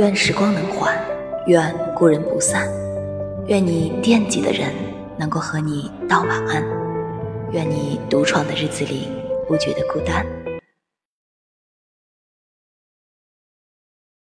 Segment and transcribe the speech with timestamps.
[0.00, 0.98] 愿时光能缓
[1.46, 2.66] 愿故人不散。
[3.48, 4.72] 愿你惦记的人
[5.18, 6.64] 能够和你道晚安
[7.52, 9.08] 愿你独闯的日子里
[9.46, 10.24] 不觉得孤单。